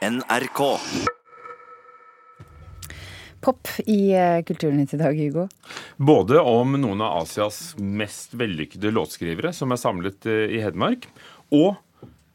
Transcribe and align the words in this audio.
NRK. 0.00 0.60
Pop 3.40 3.68
i 3.86 4.12
eh, 4.12 4.42
Kulturnytt 4.44 4.94
i 4.94 4.96
dag, 5.00 5.16
Hugo. 5.16 5.46
Både 5.96 6.40
om 6.40 6.72
noen 6.80 7.02
av 7.04 7.22
Asias 7.22 7.74
mest 7.76 8.32
vellykkede 8.36 8.92
låtskrivere 8.96 9.52
som 9.56 9.72
er 9.72 9.80
samlet 9.80 10.28
eh, 10.28 10.56
i 10.56 10.60
Hedmark, 10.64 11.04
og 11.52 11.76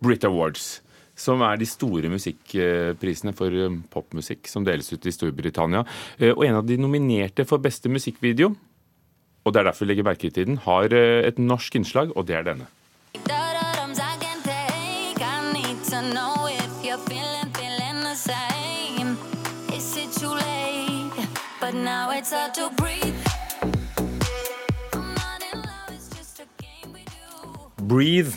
Brit 0.01 0.25
Awards, 0.29 0.79
som 1.17 1.41
er 1.45 1.57
de 1.61 1.65
store 1.69 2.09
musikkprisene 2.13 3.33
for 3.37 3.53
eh, 3.53 3.79
popmusikk 3.93 4.49
som 4.51 4.65
deles 4.65 4.91
ut 4.93 5.05
i 5.09 5.13
Storbritannia. 5.13 5.85
Eh, 6.19 6.33
Og 6.35 6.45
en 6.45 6.61
av 6.61 6.69
de 6.69 6.77
nominerte 6.81 7.47
for 7.49 7.61
beste 7.61 7.89
musikkvideo, 7.89 8.53
og 9.45 9.53
det 9.53 9.61
er 9.61 9.69
derfor 9.71 9.85
vi 9.85 9.93
legger 9.93 10.09
merke 10.09 10.29
til 10.33 10.51
den, 10.51 10.61
har 10.65 10.93
eh, 10.93 11.25
et 11.25 11.41
norsk 11.41 11.81
innslag, 11.81 12.13
og 12.13 12.29
det 12.29 12.37
er 12.41 12.49
denne. 12.53 12.69
Da-da-dums 13.25 14.01
I 16.85 17.54
the 18.15 18.31
same. 18.31 19.17
Is 19.73 19.97
it 19.97 20.11
too 20.13 20.29
late? 20.29 21.11
But 21.59 21.73
now 21.73 22.11
it's 22.11 22.31
hard 22.31 22.53
to 22.53 22.69
breathe. 22.77 23.15
I'm 24.93 25.13
not 25.13 25.41
in 25.51 25.59
love, 25.59 25.89
it's 25.89 26.09
just 26.09 26.39
a 26.39 26.47
game 26.61 26.93
we 26.93 27.03
do. 27.03 27.83
Breathe. 27.83 28.33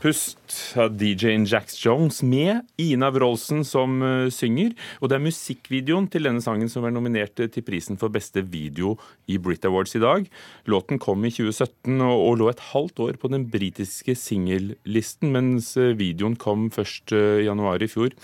Pust 0.00 0.36
av 0.36 0.41
DJ-en 0.72 1.44
Jax 1.46 1.76
Jones 1.84 2.22
med 2.22 2.66
Ina 2.80 3.10
Wroldsen 3.12 3.62
som 3.66 4.02
eh, 4.02 4.30
synger. 4.32 4.72
Og 5.00 5.10
det 5.10 5.18
er 5.18 5.24
musikkvideoen 5.24 6.08
til 6.10 6.26
denne 6.26 6.42
sangen 6.44 6.70
som 6.72 6.86
er 6.86 6.94
nominert 6.94 7.40
eh, 7.40 7.50
til 7.52 7.64
prisen 7.66 7.98
for 8.00 8.12
beste 8.12 8.42
video 8.42 8.96
i 9.30 9.38
Brit 9.42 9.66
Awards 9.68 9.94
i 9.98 10.02
dag. 10.02 10.26
Låten 10.70 11.00
kom 11.02 11.24
i 11.28 11.32
2017 11.34 12.00
og, 12.06 12.38
lå 12.40 12.50
et 12.50 12.64
halvt 12.72 13.04
år 13.04 13.20
på 13.20 13.30
den 13.32 13.46
britiske 13.52 14.16
singellisten, 14.18 15.32
mens 15.34 15.74
eh, 15.76 15.92
videoen 15.98 16.38
kom 16.40 16.70
først 16.72 17.12
januar 17.12 17.82
i 17.82 17.90
fjor. 17.90 18.14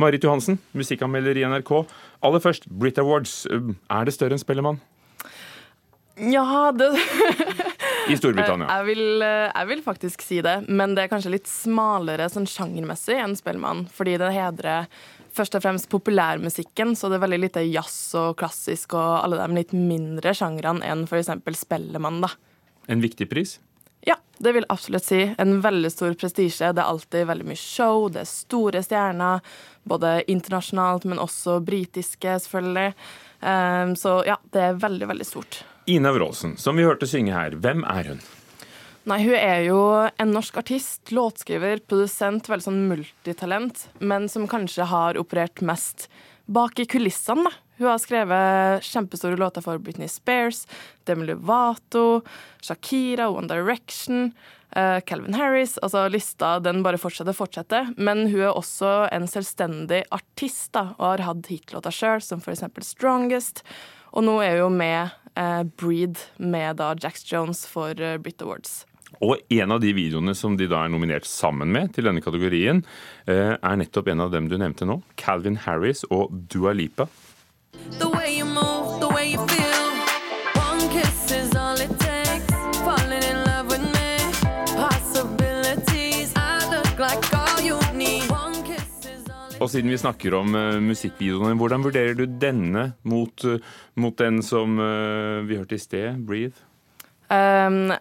Marit 0.00 0.24
Johansen, 0.24 0.60
musikkanmelder 0.76 1.38
i 1.40 1.46
NRK. 1.48 1.72
Aller 2.26 2.44
først, 2.44 2.68
Brit 2.70 3.00
Awards. 3.02 3.44
Er 3.50 4.06
det 4.06 4.14
større 4.14 4.36
enn 4.36 4.42
Spellemann 4.42 4.82
Ja, 6.16 6.70
det 6.72 6.92
i 8.10 8.16
Storbritannia? 8.18 8.68
jeg 8.70 8.86
vil, 8.90 9.22
eh, 9.22 9.50
jeg 9.50 9.70
vil 9.70 9.82
faktisk 9.84 10.24
si 10.24 10.40
det. 10.44 10.56
Men 10.68 10.94
det 10.96 11.04
er 11.06 11.12
kanskje 11.12 11.34
litt 11.34 11.50
smalere 11.50 12.28
sånn 12.32 12.48
sjangermessig 12.50 13.18
enn 13.20 13.36
Spellemann. 13.38 13.86
Fordi 13.92 14.16
det 14.22 14.32
hedrer 14.34 14.90
først 15.36 15.58
og 15.58 15.64
fremst 15.64 15.90
populærmusikken, 15.92 16.94
så 16.96 17.10
det 17.10 17.18
er 17.18 17.26
veldig 17.26 17.42
lite 17.42 17.64
jazz 17.68 18.14
og 18.18 18.38
klassisk 18.40 18.96
og 18.96 19.20
alle 19.20 19.40
de 19.42 19.58
litt 19.58 19.74
mindre 19.76 20.32
sjangrene 20.36 20.84
enn 20.86 21.04
f.eks. 21.08 21.32
Spellemann. 21.60 22.22
da. 22.24 22.32
En 22.88 23.02
viktig 23.02 23.28
pris? 23.28 23.58
Ja, 24.06 24.16
det 24.38 24.52
vil 24.54 24.66
absolutt 24.70 25.04
si. 25.04 25.34
En 25.38 25.60
veldig 25.64 25.90
stor 25.90 26.14
prestisje. 26.14 26.72
Det 26.72 26.82
er 26.82 26.88
alltid 26.88 27.26
veldig 27.26 27.48
mye 27.48 27.58
show, 27.58 28.06
det 28.12 28.22
er 28.22 28.30
store 28.30 28.82
stjerner. 28.86 29.42
Både 29.86 30.20
internasjonalt, 30.30 31.06
men 31.10 31.22
også 31.22 31.58
britiske, 31.66 32.38
selvfølgelig. 32.46 32.92
Um, 33.42 33.96
så 33.98 34.20
ja, 34.26 34.38
det 34.54 34.62
er 34.62 34.78
veldig, 34.82 35.10
veldig 35.10 35.26
stort. 35.26 35.64
Ina 35.86 36.10
Wroldsen, 36.12 36.56
som 36.56 36.76
vi 36.76 36.82
hørte 36.82 37.06
synge 37.06 37.34
her, 37.34 37.54
hvem 37.62 37.84
er 37.86 38.08
hun? 38.10 38.22
Nei, 39.06 39.20
hun 39.22 39.36
er 39.38 39.60
jo 39.68 39.80
en 40.18 40.32
norsk 40.34 40.56
artist, 40.58 41.12
låtskriver, 41.14 41.78
produsent, 41.86 42.48
veldig 42.50 42.64
sånn 42.64 42.80
multitalent, 42.90 43.84
men 44.02 44.26
som 44.26 44.48
kanskje 44.50 44.88
har 44.90 45.18
operert 45.20 45.62
mest 45.62 46.08
bak 46.50 46.82
i 46.82 46.88
kulissene, 46.90 47.46
da. 47.46 47.54
Hun 47.76 47.90
har 47.90 48.00
skrevet 48.00 48.86
kjempestore 48.88 49.36
låter 49.36 49.62
for 49.62 49.78
Britney 49.78 50.08
Spears, 50.08 50.64
Demi 51.04 51.26
Lovato, 51.28 52.22
Shakira, 52.64 53.28
One 53.28 53.46
Direction, 53.50 54.30
uh, 54.76 55.00
Calvin 55.06 55.36
Harris. 55.36 55.76
Altså 55.84 56.06
lista 56.08 56.54
den 56.64 56.80
bare 56.82 56.98
fortsetter 56.98 57.36
fortsetter. 57.36 57.92
Men 58.00 58.30
hun 58.30 58.46
er 58.46 58.56
også 58.56 59.10
en 59.12 59.28
selvstendig 59.28 60.06
artist 60.08 60.72
da, 60.72 60.94
og 60.96 61.10
har 61.10 61.26
hatt 61.28 61.52
hitlåter 61.52 61.92
sjøl, 61.92 62.24
som 62.24 62.40
eksempel 62.40 62.86
Strongest. 62.86 63.60
Og 64.16 64.24
nå 64.24 64.38
er 64.40 64.62
hun 64.64 64.80
med 64.80 65.12
Breed 65.76 66.20
med 66.38 66.78
da 66.80 66.94
Jax 66.98 67.26
Jones 67.30 67.66
for 67.68 67.96
eh, 68.00 68.18
Brit 68.22 68.42
Awards. 68.42 68.84
Og 69.22 69.38
en 69.48 69.72
av 69.72 69.80
de 69.80 69.92
videoene 69.96 70.34
som 70.36 70.56
de 70.58 70.66
da 70.68 70.82
er 70.84 70.92
nominert 70.92 71.28
sammen 71.28 71.70
med 71.72 71.94
til 71.96 72.08
denne 72.08 72.22
kategorien, 72.24 72.82
eh, 73.30 73.54
er 73.54 73.78
nettopp 73.80 74.10
en 74.12 74.26
av 74.26 74.32
dem 74.34 74.50
du 74.50 74.58
nevnte 74.58 74.88
nå. 74.88 75.00
Calvin 75.16 75.56
Harris 75.64 76.04
og 76.10 76.34
Dua 76.52 76.74
Lipa. 76.76 77.08
The 77.98 78.08
way 78.08 78.38
you 78.38 78.44
move, 78.44 78.75
Og 89.56 89.70
siden 89.72 89.88
vi 89.88 89.96
snakker 89.96 90.34
om 90.36 90.52
uh, 90.52 90.76
musikkvideoene, 90.84 91.56
hvordan 91.56 91.84
vurderer 91.86 92.16
du 92.18 92.26
denne 92.28 92.90
mot, 93.08 93.44
uh, 93.48 93.56
mot 93.96 94.16
den 94.20 94.42
som 94.44 94.76
uh, 94.76 95.40
vi 95.48 95.56
hørte 95.56 95.78
i 95.78 95.80
sted, 95.80 96.18
Breathe? 96.28 96.60
Um, 97.32 97.94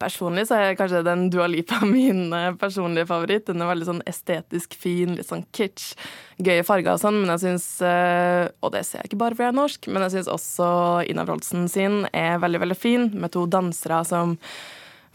personlig 0.00 0.46
så 0.48 0.56
er 0.56 0.78
kanskje 0.78 1.02
den 1.04 1.26
Dua 1.32 1.50
Lipa 1.52 1.82
min 1.90 2.32
personlige 2.56 3.10
favoritt. 3.10 3.44
Den 3.50 3.60
er 3.60 3.68
veldig 3.68 3.90
sånn 3.90 4.00
estetisk 4.08 4.78
fin, 4.80 5.12
litt 5.18 5.28
sånn 5.28 5.44
kitsch, 5.56 5.92
gøye 6.40 6.64
farger 6.66 6.96
og 6.96 7.04
sånn, 7.04 7.20
men 7.20 7.34
jeg 7.34 7.44
syns 7.44 7.68
Og 7.84 8.72
det 8.72 8.82
ser 8.88 9.02
jeg 9.02 9.10
ikke 9.10 9.20
bare 9.20 9.36
fordi 9.36 9.46
jeg 9.46 9.54
er 9.54 9.60
norsk, 9.60 9.90
men 9.92 10.06
jeg 10.06 10.16
syns 10.16 10.32
også 10.32 10.70
Ina 11.12 11.28
Wroldsen 11.28 11.68
sin 11.72 12.02
er 12.16 12.40
veldig, 12.40 12.64
veldig 12.64 12.80
fin, 12.80 13.10
med 13.20 13.36
to 13.36 13.44
dansere 13.52 14.00
som 14.08 14.38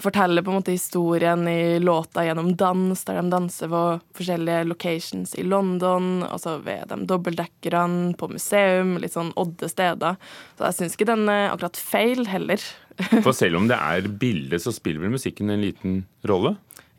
forteller 0.04 0.44
på 0.44 0.52
en 0.52 0.60
måte 0.60 0.74
historien 0.76 1.48
i 1.48 1.80
låta 1.80 2.24
gjennom 2.26 2.52
dans, 2.60 3.04
der 3.08 3.20
de 3.20 3.32
danser 3.32 3.72
på 3.72 3.82
forskjellige 4.18 4.66
locations 4.70 5.36
i 5.36 5.46
London, 5.46 6.24
altså 6.28 6.58
ved 6.66 6.90
de 6.92 7.00
dobbeltdekkerne, 7.10 8.16
på 8.20 8.30
museum, 8.32 8.98
litt 9.02 9.16
sånn 9.16 9.34
odde 9.40 9.70
steder. 9.72 10.20
Så 10.58 10.68
jeg 10.68 10.80
syns 10.80 10.98
ikke 10.98 11.10
den 11.12 11.26
er 11.32 11.50
akkurat 11.52 11.80
feil 11.80 12.26
heller. 12.30 12.64
For 13.26 13.34
selv 13.36 13.62
om 13.62 13.70
det 13.72 13.80
er 13.80 14.10
bilde, 14.22 14.60
så 14.62 14.74
spiller 14.76 15.06
vel 15.06 15.16
musikken 15.16 15.54
en 15.54 15.64
liten 15.64 16.04
rolle? 16.28 16.56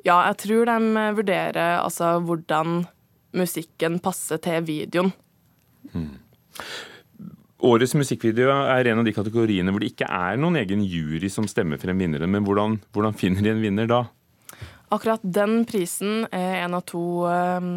Ja, 0.07 0.19
jeg 0.31 0.41
tror 0.43 0.67
de 0.67 1.07
vurderer 1.19 1.79
altså 1.79 2.17
hvordan 2.27 2.85
musikken 3.39 4.01
passer 4.03 4.41
til 4.43 4.65
videoen. 4.67 5.13
Årets 7.63 7.95
musikkvideo 7.95 8.51
er 8.51 8.89
en 8.91 9.01
av 9.03 9.07
de 9.07 9.15
kategoriene 9.15 9.71
hvor 9.71 9.85
det 9.85 9.93
ikke 9.93 10.09
er 10.11 10.41
noen 10.41 10.59
egen 10.59 10.83
jury 10.83 11.29
som 11.31 11.47
stemmer 11.47 11.79
frem 11.79 12.01
vinnere. 12.03 12.27
Men 12.27 12.43
hvordan, 12.47 12.81
hvordan 12.91 13.15
finner 13.15 13.45
de 13.45 13.53
en 13.53 13.63
vinner 13.63 13.91
da? 13.91 14.03
Akkurat 14.93 15.23
den 15.23 15.63
prisen 15.69 16.27
er 16.35 16.65
en 16.65 16.75
av 16.77 16.83
to 16.91 17.25
eh, 17.31 17.69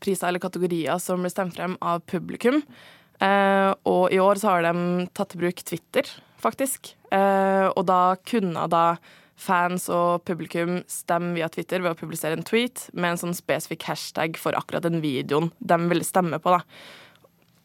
priser 0.00 0.30
eller 0.30 0.42
kategorier 0.42 1.00
som 1.02 1.24
blir 1.24 1.34
stemt 1.34 1.58
frem 1.58 1.74
av 1.82 2.04
publikum. 2.08 2.62
Eh, 3.22 3.70
og 3.90 4.14
i 4.14 4.20
år 4.22 4.38
så 4.40 4.54
har 4.54 4.68
de 4.68 5.08
tatt 5.14 5.34
i 5.34 5.42
bruk 5.42 5.64
Twitter, 5.66 6.06
faktisk. 6.42 6.94
Eh, 7.10 7.66
og 7.66 7.84
da 7.90 8.14
kunne 8.22 8.70
da 8.70 8.86
fans 9.42 9.88
og 9.90 10.22
publikum 10.28 10.80
stemme 10.90 11.34
via 11.36 11.50
Twitter 11.50 11.82
ved 11.82 11.96
å 11.96 11.98
publisere 11.98 12.38
en 12.38 12.46
tweet 12.46 12.86
med 12.94 13.14
en 13.14 13.22
sånn 13.24 13.36
spesifikk 13.36 13.88
hashtag 13.90 14.38
for 14.38 14.54
akkurat 14.54 14.86
den 14.86 15.02
videoen 15.02 15.50
de 15.58 15.78
ville 15.90 16.06
stemme 16.06 16.38
på. 16.38 16.54
da. 16.54 16.62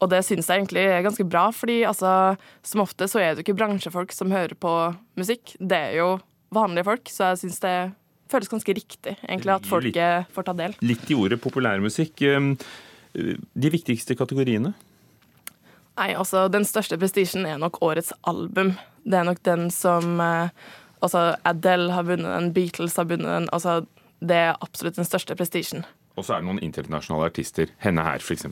Og 0.00 0.10
det 0.12 0.20
syns 0.24 0.46
jeg 0.46 0.60
egentlig 0.62 0.84
er 0.86 1.02
ganske 1.02 1.24
bra, 1.26 1.48
fordi 1.50 1.80
altså, 1.88 2.36
som 2.62 2.80
ofte 2.84 3.08
så 3.10 3.18
er 3.18 3.32
det 3.34 3.42
jo 3.42 3.48
ikke 3.48 3.58
bransjefolk 3.58 4.12
som 4.14 4.30
hører 4.30 4.54
på 4.54 4.72
musikk. 5.18 5.56
Det 5.58 5.78
er 5.90 5.96
jo 5.98 6.10
vanlige 6.54 6.84
folk, 6.86 7.10
så 7.10 7.32
jeg 7.32 7.40
syns 7.42 7.58
det 7.64 7.74
føles 8.30 8.48
ganske 8.52 8.74
riktig 8.76 9.16
egentlig 9.26 9.54
at 9.56 9.66
folk 9.66 9.84
Litt- 9.88 9.96
eh, 9.96 10.24
får 10.36 10.44
ta 10.46 10.52
del. 10.52 10.74
Litt 10.84 11.10
i 11.10 11.14
ordet 11.18 11.40
populærmusikk. 11.42 12.22
eh, 12.22 12.54
De 13.58 13.70
viktigste 13.72 14.14
kategoriene? 14.14 14.74
Nei, 15.98 16.12
altså 16.14 16.48
Den 16.52 16.62
største 16.68 16.98
prestisjen 17.00 17.46
er 17.48 17.58
nok 17.58 17.80
årets 17.82 18.12
album. 18.22 18.76
Det 19.04 19.18
er 19.18 19.24
nok 19.24 19.42
den 19.42 19.70
som 19.70 20.20
eh, 20.20 20.48
Altså 21.02 21.36
Adele 21.46 21.92
har 21.94 22.02
vunnet 22.04 22.26
den, 22.26 22.52
Beatles 22.52 22.96
har 22.96 23.04
vunnet 23.06 23.26
den. 23.26 23.48
altså 23.52 23.86
Det 24.20 24.36
er 24.36 24.56
absolutt 24.60 24.96
den 24.96 25.04
største 25.06 25.34
prestisjen. 25.38 25.84
Og 26.18 26.24
så 26.26 26.34
er 26.34 26.40
det 26.42 26.48
noen 26.48 26.58
internasjonale 26.62 27.28
artister. 27.30 27.70
Henne 27.78 28.02
her, 28.02 28.18
f.eks. 28.18 28.44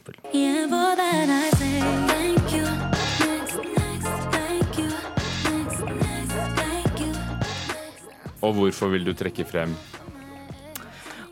Yeah, 1.07 1.21
for 1.21 1.27
that 1.27 1.45
I 1.47 1.51
say 1.57 1.81
thank 2.11 2.53
you. 2.53 2.67
Next, 3.27 3.57
next, 3.79 4.17
thank 4.35 4.79
you. 4.79 4.91
Next, 5.47 5.81
next, 6.03 6.37
thank 6.59 7.01
you. 7.01 7.13
Og 8.43 8.55
hvorfor 8.55 8.91
vil 8.91 9.07
du 9.07 9.13
trekke 9.15 9.47
frem 9.47 9.77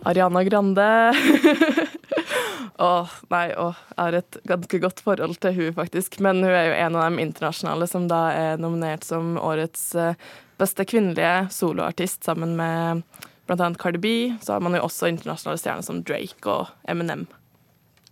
Ariana 0.05 0.45
Grande. 0.45 0.87
Åh, 2.79 3.11
nei, 3.31 3.55
åh, 3.57 3.77
jeg 3.95 4.03
har 4.03 4.17
et 4.19 4.37
ganske 4.51 4.79
godt 4.83 5.01
forhold 5.07 5.39
til 5.41 5.55
hun 5.55 5.77
faktisk. 5.77 6.19
Men 6.21 6.43
hun 6.43 6.51
er 6.51 6.67
jo 6.69 6.75
en 6.75 6.97
av 6.99 7.07
de 7.07 7.23
internasjonale 7.23 7.87
som 7.89 8.09
da 8.11 8.25
er 8.35 8.61
nominert 8.61 9.07
som 9.07 9.39
årets 9.41 9.95
eh, 9.95 10.19
beste 10.61 10.85
kvinnelige 10.85 11.49
soloartist, 11.55 12.25
sammen 12.27 12.57
med 12.59 13.03
annet 13.49 13.79
Cardi 13.81 14.03
B. 14.03 14.13
Så 14.43 14.57
har 14.57 14.67
man 14.67 14.75
jo 14.77 14.83
også 14.85 15.09
internasjonale 15.09 15.63
stjerner 15.63 15.87
som 15.87 16.03
Drake 16.05 16.51
og 16.51 16.75
Eminem. 16.91 17.27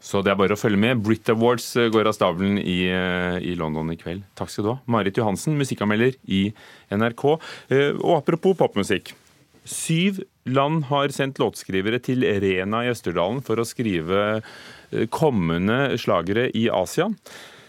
Så 0.02 0.18
det 0.24 0.32
er 0.32 0.38
bare 0.40 0.56
å 0.56 0.58
følge 0.58 0.80
med. 0.82 1.00
Brit 1.06 1.30
Awards 1.30 1.68
eh, 1.78 1.86
går 1.94 2.10
av 2.10 2.16
stabelen 2.16 2.58
i, 2.58 2.80
eh, 2.90 3.38
i 3.38 3.54
London 3.58 3.92
i 3.94 3.98
kveld. 4.00 4.24
Takk 4.38 4.50
skal 4.50 4.66
du 4.66 4.70
ha. 4.72 4.78
Marit 4.90 5.18
Johansen, 5.20 5.54
musikkanmelder 5.60 6.18
i 6.26 6.48
NRK. 6.90 7.24
Eh, 7.70 7.92
Og 7.94 8.16
apropos 8.18 8.58
popmusikk. 8.58 9.14
Syv 9.62 10.18
land 10.50 10.88
har 10.90 11.14
sendt 11.14 11.38
låtskrivere 11.38 12.02
til 12.02 12.26
Rena 12.42 12.82
i 12.82 12.90
Østerdalen 12.90 13.38
for 13.46 13.62
å 13.62 13.66
skrive 13.68 14.42
kommende 15.14 15.94
slagere 16.02 16.48
i 16.58 16.66
Asia. 16.66 17.06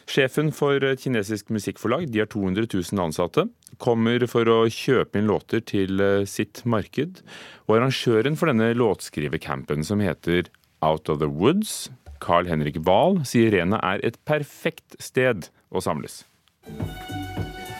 Sjefen 0.09 0.49
for 0.51 0.81
kinesisk 0.99 1.53
musikkforlag, 1.53 2.09
de 2.09 2.23
har 2.23 2.31
200 2.33 2.65
000 2.65 2.99
ansatte, 3.05 3.45
kommer 3.77 4.25
for 4.27 4.49
å 4.49 4.57
kjøpe 4.73 5.21
inn 5.21 5.29
låter 5.29 5.61
til 5.61 6.01
sitt 6.27 6.65
marked. 6.65 7.21
Og 7.69 7.77
arrangøren 7.77 8.35
for 8.41 8.49
denne 8.49 8.73
låtskrivercampen, 8.73 9.85
som 9.85 10.01
heter 10.03 10.49
Out 10.81 11.13
of 11.13 11.21
the 11.21 11.29
Woods, 11.29 11.91
Carl 12.23 12.47
Henrik 12.47 12.79
Wahl, 12.87 13.19
sier 13.27 13.51
Rena 13.51 13.81
er 13.83 14.03
et 14.07 14.19
perfekt 14.23 14.95
sted 15.03 15.49
å 15.69 15.83
samles. 15.83 16.23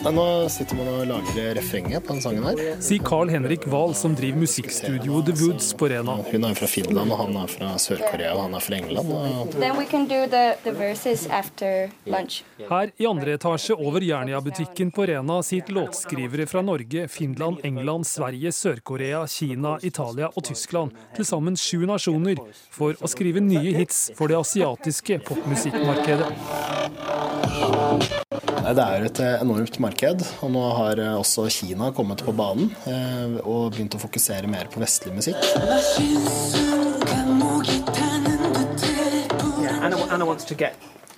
Nei, 0.04 0.12
nå 0.12 0.24
sitter 0.52 0.76
man 0.76 0.88
og 0.92 1.06
lager 1.08 1.54
refrenget 1.56 2.04
på 2.04 2.12
den 2.12 2.22
sangen 2.24 2.44
her. 2.44 2.58
sier 2.84 3.00
Carl 3.08 3.30
Henrik 3.32 3.64
Wahl, 3.72 3.94
som 3.96 4.12
driver 4.20 4.42
musikkstudioet 4.42 5.30
The 5.30 5.36
Woods 5.40 5.70
på 5.80 5.88
Rena. 5.88 6.18
Hun 6.28 6.44
er 6.44 6.58
fra 6.60 6.68
Finland, 6.68 7.14
og 7.14 7.22
han 7.22 7.38
er 7.40 7.48
fra 7.48 7.70
Sør-Korea, 7.80 8.34
og 8.36 8.42
han 8.44 8.58
er 8.60 8.66
fra 8.66 8.76
England. 8.82 9.14
Og 9.16 9.56
Then 9.56 9.78
we 9.78 9.86
can 9.88 10.04
do 10.10 10.26
the, 10.28 10.58
the 10.66 10.74
verses 10.76 11.24
after 11.32 11.90
lunch. 12.06 12.44
Her 12.70 12.92
i 13.00 13.08
andre 13.08 13.38
etasje 13.38 13.78
over 13.80 14.04
Jernia-butikken 14.04 14.92
på 14.92 15.08
Rena 15.08 15.40
sitter 15.42 15.74
låtskrivere 15.80 16.50
fra 16.52 16.62
Norge, 16.62 17.08
Finland, 17.08 17.64
England, 17.64 18.04
Sverige, 18.08 18.52
Sør-Korea, 18.52 19.24
Kina, 19.28 19.78
Italia 19.82 20.28
og 20.36 20.44
Tyskland, 20.44 20.92
til 21.16 21.26
sammen 21.26 21.56
sju 21.56 21.86
nasjoner, 21.88 22.44
for 22.76 23.00
å 23.00 23.08
skrive 23.08 23.40
nye 23.40 23.72
hits 23.80 24.10
for 24.20 24.28
det 24.28 24.36
asiatiske 24.44 25.22
popmusikkmarkedet. 25.32 26.28
Det 28.42 28.84
er 28.84 29.06
et 29.06 29.20
eh, 29.22 29.42
enormt 29.44 29.78
marked, 29.84 30.24
og 30.42 30.52
nå 30.54 30.64
har 30.80 31.02
eh, 31.02 31.18
også 31.20 31.46
Kina 31.54 31.92
kommet 31.96 32.24
på 32.26 32.34
banen 32.36 32.72
eh, 32.90 33.36
og 33.44 33.74
begynt 33.76 33.98
å 33.98 34.02
fokusere 34.02 34.50
mer 34.50 34.72
på 34.74 34.82
vestlig 34.82 35.14
musikk. 35.14 35.38
Yeah, 39.64 39.86
Anna, 39.86 39.98
Anna 40.10 40.26
wants 40.26 40.46
to 40.46 40.56
get 40.56 40.74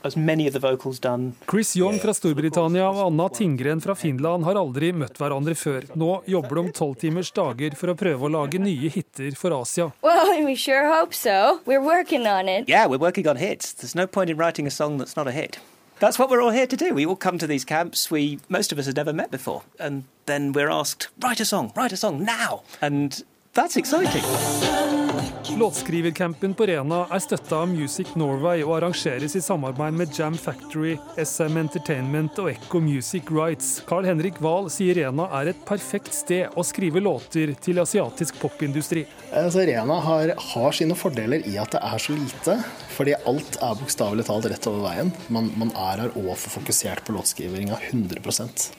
as 0.06 0.16
many 0.16 0.48
of 0.48 0.54
the 0.54 0.60
vocals 0.60 1.00
done. 1.00 1.34
Chris 1.48 1.76
Young 1.76 2.00
fra 2.00 2.14
Storbritannia 2.14 2.90
og 2.90 3.08
Anna 3.08 3.30
Tingren 3.30 3.82
fra 3.82 3.96
Finland 3.96 4.46
har 4.46 4.60
aldri 4.60 4.92
møtt 4.94 5.18
hverandre 5.22 5.56
før. 5.58 5.88
Nå 5.98 6.10
jobber 6.30 6.62
de 6.62 6.74
tolvtimers 6.78 7.32
dager 7.36 7.78
for 7.80 7.94
å 7.94 7.98
prøve 7.98 8.28
å 8.28 8.34
lage 8.40 8.62
nye 8.62 8.92
hiter 8.94 9.38
for 9.40 9.56
Asia. 9.62 9.92
Well, 10.06 10.34
we 10.46 10.56
sure 10.56 10.90
hope 10.92 11.14
so. 11.14 11.62
We're 11.66 11.84
working 11.84 12.28
on 12.28 12.50
it. 12.50 12.70
Yeah, 12.70 12.86
we're 12.88 13.02
working 13.02 13.28
on 13.28 13.38
hits. 13.38 13.74
There's 13.74 13.96
no 13.96 14.08
point 14.08 14.30
in 14.30 14.38
writing 14.38 14.68
a 14.68 14.72
song 14.72 14.98
that's 14.98 15.16
not 15.16 15.28
a 15.28 15.32
hit. 15.32 15.60
That's 16.00 16.20
what 16.20 16.30
we're 16.30 16.42
all 16.42 16.52
here 16.52 16.68
to 16.68 16.76
do. 16.76 16.94
We 16.94 17.06
all 17.06 17.16
come 17.16 17.38
to 17.40 17.48
these 17.48 17.64
camps. 17.64 18.12
We 18.12 18.40
most 18.50 18.72
of 18.72 18.80
us 18.80 18.86
have 18.86 18.98
never 18.98 19.14
met 19.14 19.32
before, 19.32 19.62
and 19.80 20.04
then 20.26 20.52
we're 20.52 20.70
asked, 20.70 21.08
write 21.24 21.40
a 21.40 21.46
song, 21.46 21.72
write 21.76 21.94
a 21.94 21.98
song 21.98 22.26
now, 22.26 22.64
and 22.82 23.24
that's 23.54 23.78
exciting. 23.78 24.24
Låtskrivercampen 25.60 26.54
på 26.54 26.66
Rena 26.66 27.06
er 27.14 27.20
støtta 27.24 27.62
av 27.62 27.70
Music 27.72 28.10
Norway 28.20 28.64
og 28.66 28.74
arrangeres 28.80 29.38
i 29.38 29.42
samarbeid 29.42 29.96
med 29.96 30.12
Jam 30.20 30.36
Factory, 30.36 30.98
SM 31.16 31.56
Entertainment 31.62 32.40
og 32.44 32.50
Echo 32.52 32.82
Music 32.84 33.30
Rights. 33.32 33.78
Carl 33.88 34.10
Henrik 34.10 34.42
Wahl 34.44 34.68
sier 34.74 34.98
Rena 35.00 35.30
er 35.40 35.54
et 35.54 35.62
perfekt 35.70 36.12
sted 36.18 36.52
å 36.60 36.66
skrive 36.68 37.00
låter 37.00 37.54
til 37.64 37.80
asiatisk 37.80 38.42
popindustri. 38.42 39.06
Altså, 39.32 39.64
Rena 39.70 40.02
har, 40.04 40.34
har 40.52 40.76
sine 40.76 40.98
fordeler 41.00 41.48
i 41.48 41.56
at 41.62 41.72
det 41.78 41.84
er 41.88 42.04
så 42.04 42.18
lite, 42.20 42.58
fordi 42.96 43.16
alt 43.28 43.58
er 43.60 43.76
bokstavelig 43.80 44.26
talt 44.28 44.48
rett 44.52 44.68
over 44.72 44.86
veien. 44.88 45.12
Man, 45.34 45.52
man 45.60 45.72
er 45.76 46.06
her 46.06 46.14
og 46.16 46.32
får 46.40 46.56
fokusert 46.60 47.04
på 47.06 47.16
låtskrivinga 47.16 47.78
100 47.92 48.22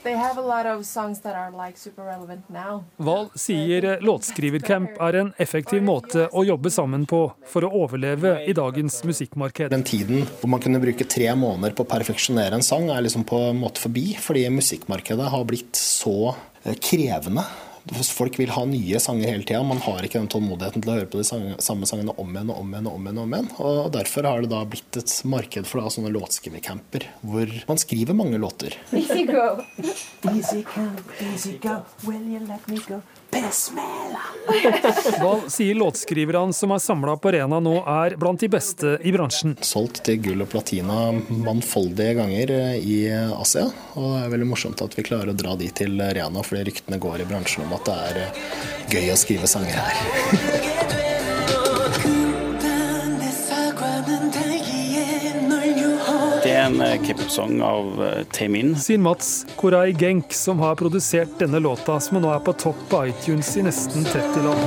They 0.02 0.16
have 0.16 0.38
a 0.38 0.44
lot 0.44 0.66
of 0.66 0.86
songs 0.86 1.20
that 1.20 1.34
are 1.34 1.50
like 1.52 1.78
super 1.78 2.02
relevant 2.02 2.48
now. 2.48 2.84
Wahl 2.96 3.28
sier 3.36 3.98
låtskrivercamp 4.00 5.00
er 5.00 5.20
en 5.20 5.32
effektiv 5.38 5.82
måte 5.84 6.28
å 6.32 6.44
jobbe 6.46 6.70
sammen 6.72 7.06
på 7.06 7.22
for 7.46 7.66
å 7.66 7.72
overleve 7.84 8.38
i 8.46 8.56
dagens 8.56 9.02
musikkmarked. 9.04 9.70
Den 9.72 9.86
tiden 9.86 10.26
hvor 10.40 10.52
man 10.52 10.62
kunne 10.64 10.80
bruke 10.82 11.06
tre 11.08 11.28
måneder 11.36 11.76
på 11.76 11.84
å 11.84 11.90
perfeksjonere 11.90 12.58
en 12.58 12.66
sang, 12.66 12.90
er 12.90 13.04
liksom 13.04 13.26
på 13.28 13.40
en 13.50 13.60
måte 13.60 13.82
forbi, 13.82 14.08
fordi 14.20 14.46
musikkmarkedet 14.54 15.30
har 15.32 15.46
blitt 15.48 15.76
så 15.78 16.34
eh, 16.64 16.76
krevende. 16.80 17.44
Folk 17.86 18.38
vil 18.40 18.50
ha 18.50 18.64
nye 18.66 18.98
sanger 18.98 19.30
hele 19.30 19.46
tida. 19.46 19.62
Man 19.62 19.78
har 19.84 20.02
ikke 20.02 20.18
den 20.18 20.30
tålmodigheten 20.32 20.82
til 20.82 20.90
å 20.90 20.96
høre 20.96 21.10
på 21.10 21.20
de 21.20 21.26
samme 21.62 21.86
sangene 21.86 22.14
om 22.18 22.32
igjen 22.32 22.50
og 22.50 22.62
om 22.62 22.72
igjen. 22.74 22.88
Og 22.90 22.96
om 22.98 23.06
igjen 23.06 23.20
og 23.20 23.26
om 23.26 23.36
igjen. 23.36 23.50
Og 23.62 23.92
derfor 23.94 24.26
har 24.26 24.42
det 24.42 24.50
da 24.50 24.62
blitt 24.66 24.98
et 24.98 25.14
marked 25.28 25.68
for 25.70 25.82
da, 25.82 25.92
sånne 25.94 26.10
låtskrivercamper, 26.16 27.06
hvor 27.22 27.52
man 27.70 27.82
skriver 27.82 28.18
mange 28.18 28.40
låter. 28.42 28.74
Easy 28.90 29.22
go. 29.28 29.46
Easy 30.32 30.64
come, 30.66 30.98
easy 31.30 31.58
go, 31.62 31.78
will 32.04 32.26
you 32.26 32.42
let 32.48 32.66
me 32.68 32.80
go? 32.88 33.02
Wahl 35.20 35.40
sier 35.50 35.74
låtskriverne 35.74 36.54
som 36.54 36.70
er 36.74 36.82
samla 36.82 37.16
på 37.20 37.32
Rena 37.34 37.58
nå, 37.62 37.74
er 37.82 38.16
blant 38.20 38.40
de 38.40 38.48
beste 38.52 38.96
i 39.02 39.12
bransjen. 39.14 39.56
Solgt 39.66 40.04
til 40.06 40.20
gull 40.22 40.44
og 40.44 40.50
platina 40.52 41.10
mannfoldige 41.28 42.16
ganger 42.20 42.54
eh, 42.54 42.78
i 42.78 42.98
Asia. 43.10 43.66
Og 43.96 44.06
det 44.06 44.22
er 44.22 44.32
veldig 44.36 44.50
morsomt 44.52 44.84
at 44.86 44.96
vi 44.98 45.06
klarer 45.06 45.34
å 45.34 45.36
dra 45.36 45.56
de 45.58 45.70
til 45.74 45.98
Rena, 46.00 46.46
fordi 46.46 46.66
ryktene 46.70 47.02
går 47.02 47.24
i 47.24 47.28
bransjen 47.28 47.66
om 47.66 47.76
at 47.76 47.90
det 47.90 48.00
er 48.08 48.24
eh, 48.24 48.40
gøy 48.96 49.12
å 49.12 49.20
skrive 49.26 49.50
sanger 49.50 49.78
her. 49.80 50.72
en 56.76 56.82
eh, 56.82 57.02
K-pop-sang 57.02 57.60
av 57.62 58.04
eh, 58.04 58.24
Taemin. 58.24 58.76
Sier 58.76 58.98
Mats 58.98 59.46
Korai 59.56 59.92
Genk, 59.92 60.32
som 60.32 60.58
har 60.58 60.74
produsert 60.76 61.38
denne 61.38 61.60
låta, 61.60 62.00
som 62.00 62.20
nå 62.20 62.30
er 62.32 62.42
på 62.44 62.52
topp 62.52 62.82
på 62.90 63.00
iTunes 63.08 63.54
i 63.56 63.64
nesten 63.64 64.04
30 64.04 64.44
land. 64.44 64.60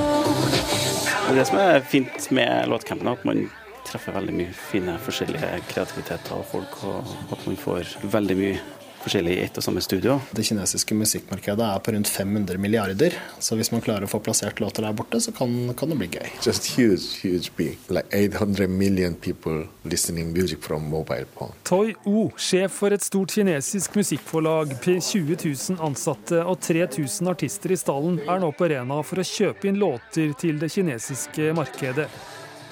Det 1.36 1.44
som 1.46 1.60
er 1.62 1.84
fint 1.86 2.30
med 2.34 2.68
låtcampen, 2.70 3.06
er 3.06 3.18
at 3.18 3.26
man 3.28 3.44
treffer 3.86 4.16
veldig 4.16 4.34
mye 4.34 4.54
fine 4.54 4.96
forskjellige 5.04 5.62
kreativiteter 5.70 6.34
og 6.34 6.48
folk, 6.50 6.74
og 6.88 7.14
at 7.36 7.46
man 7.46 7.58
får 7.60 7.94
veldig 8.10 8.38
mye 8.40 8.58
forskjellig 9.04 9.34
i 9.36 9.40
ett 9.44 9.58
og 9.58 9.64
samme 9.64 9.82
studio. 9.84 10.18
Det 10.36 10.44
kinesiske 10.46 10.96
musikkmarkedet 10.96 11.66
er 11.66 11.82
på 11.84 11.94
rundt 11.94 12.08
500 12.08 12.58
milliarder, 12.60 13.16
så 13.38 13.56
hvis 13.58 13.72
man 13.72 13.82
klarer 13.84 14.06
å 14.06 14.10
få 14.10 14.20
plassert 14.24 14.60
låter 14.60 14.84
der 14.86 14.96
borte, 14.96 15.20
så 15.20 15.32
kan, 15.36 15.52
kan 15.76 15.92
det 15.92 15.98
bli 16.00 16.10
gøy. 16.14 16.28
just 16.44 16.66
huge, 16.76 17.20
huge 17.22 17.50
big. 17.56 17.78
Like 17.88 18.08
800 18.12 18.68
million 18.68 19.14
people 19.14 19.66
listening 19.82 20.32
music 20.32 20.62
from 20.62 20.88
mobile 20.90 21.26
phone. 21.36 21.52
Toi 21.64 21.94
O, 22.04 22.30
sjef 22.36 22.72
for 22.80 22.92
et 22.92 23.02
stort 23.02 23.32
kinesisk 23.34 23.94
musikkforlag, 23.96 24.76
med 24.86 25.02
20 25.02 25.36
000 25.44 25.80
ansatte 25.86 26.44
og 26.44 26.60
3000 26.60 27.28
artister 27.30 27.72
i 27.72 27.78
stallen, 27.80 28.20
er 28.28 28.40
nå 28.42 28.52
på 28.56 28.68
Rena 28.70 29.02
for 29.06 29.20
å 29.20 29.26
kjøpe 29.26 29.68
inn 29.70 29.80
låter 29.80 30.34
til 30.40 30.58
det 30.60 30.70
kinesiske 30.72 31.52
markedet. 31.56 32.08